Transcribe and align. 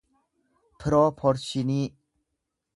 pirooporshinii 0.79 1.81